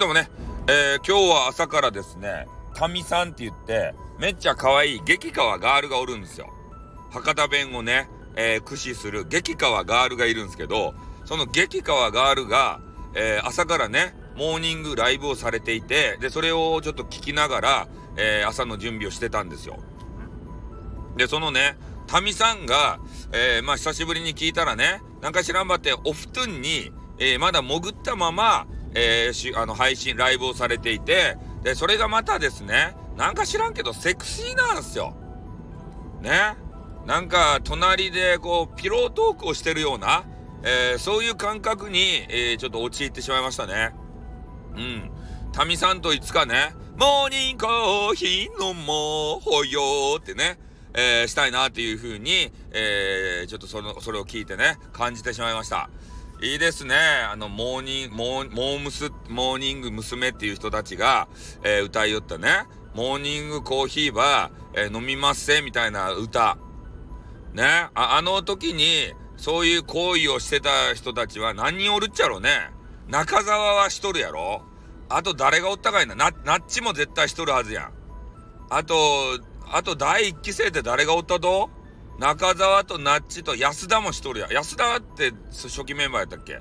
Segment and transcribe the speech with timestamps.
[0.00, 0.30] どもね、
[0.66, 6.48] えー、今日は朝からですね、タミさんって言って、めっちゃ可愛い激川ガールがおるんですよ。
[7.10, 10.94] 博多弁をね、えー、駆使する激川ガールがいるんですけど、
[11.26, 12.80] その激川ガールが、
[13.14, 19.76] えー、朝からね、モーニングライブをされていて、で、それをちょっと聞きながら、えー、朝の準備をしてたんですよ。
[21.18, 23.00] で、そのね、タミさんが、
[23.32, 35.14] えー、まあ、久しぶりに聞いたらね、なんか知らんばって、お布団に、え、まだ潜ったまま、えー、あの、配信、ライブをされていて、で、それがまたですね、なんか知らんけど、セクシーなんですよ。
[36.20, 36.56] ね。
[37.06, 40.24] なんか、隣で、こう、ピロートークをしてるような、
[40.62, 43.94] えー、そういう感覚に、えー、ちょっと陥ってしまいましたね。
[44.76, 45.10] うん。
[45.52, 49.80] タミさんといつかね、モーニングコーヒー飲もうほよ
[50.18, 50.58] ってね、
[50.94, 55.88] えー、したいなっていう風に、えー、ちょっとその、それを聞いてね、感じてしまいました。
[56.42, 56.96] いいですね。
[57.30, 60.28] あの、モーニング、モー、モームス、モーニング娘。
[60.30, 61.28] っていう人たちが、
[61.62, 62.64] えー、歌いよったね。
[62.94, 66.56] モーニングコーヒーは、えー、飲みますせ、みたいな歌。
[67.52, 67.64] ね。
[67.94, 72.70] あ、あの時に、そういう行為をしてた人たちは何人おるっちゃろね。
[73.08, 74.62] 中沢はしとるやろ
[75.08, 76.14] あと誰がおったかいな。
[76.14, 77.92] な、ナッチも絶対しとるはずやん。
[78.70, 78.94] あと、
[79.72, 81.68] あと第一期生って誰がおったと？
[82.20, 84.48] 中澤とナッチと安田もしとるや。
[84.52, 86.60] 安田って初期メンバーやったっけ？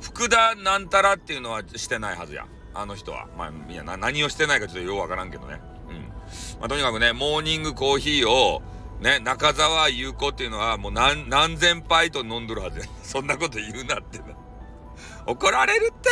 [0.00, 2.46] 福田なんたらっていうのはしてないはずや。
[2.72, 3.26] あの人は。
[3.36, 5.60] まあ、いや、何をしてないかちょっとようわからんけどね。
[5.90, 5.96] うん。
[6.60, 8.62] まあ、とにかくね、モーニングコーヒーを、
[9.00, 12.86] ね、中澤優子っていうのはもう何、何千杯と飲んどるはずや。
[13.02, 14.20] そんなこと言うなって。
[15.26, 16.08] 怒られるって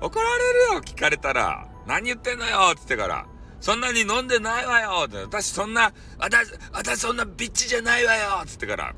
[0.00, 1.68] 怒られるよ聞かれたら。
[1.86, 3.26] 何言ってんのよっつってから。
[3.64, 8.94] そんなに飲んでないわよって私そんな、私、私そんなビッチじゃないわよつってから、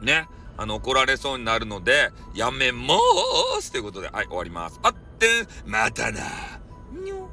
[0.00, 4.78] ね、あの、怒られそうになるので、やめもーすということで、はい、終わります。
[4.84, 6.20] あってん、またな。
[6.92, 7.28] にょ